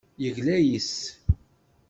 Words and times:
Yegla 0.23 0.55
yes-s. 0.59 0.93